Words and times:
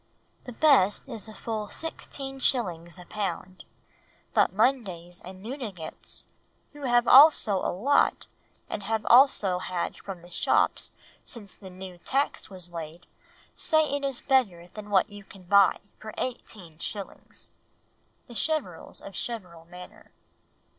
The 0.45 0.51
best 0.51 1.07
is 1.07 1.29
full 1.29 1.67
16s. 1.67 2.99
a 2.99 3.05
pound, 3.05 3.65
but 4.33 4.51
Mundays 4.51 5.21
and 5.21 5.43
Newdigates 5.45 6.23
who 6.73 6.85
have 6.85 7.07
also 7.07 7.57
a 7.57 7.69
lot 7.71 8.25
and 8.67 8.81
have 8.81 9.05
also 9.05 9.59
had 9.59 9.97
from 9.97 10.21
the 10.21 10.31
shops 10.31 10.91
since 11.23 11.53
the 11.53 11.69
new 11.69 11.99
tax 11.99 12.49
was 12.49 12.71
laid, 12.71 13.05
say 13.53 13.91
it 13.95 14.03
is 14.03 14.21
better 14.21 14.69
than 14.69 14.89
what 14.89 15.11
you 15.11 15.23
can 15.23 15.43
buy 15.43 15.77
for 15.99 16.13
18s." 16.13 16.77
(_The 16.77 18.35
Cheverels 18.35 19.01
of 19.01 19.13
Cheverel 19.13 19.65
Manor. 19.69 20.09